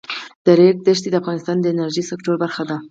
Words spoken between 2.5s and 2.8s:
ده.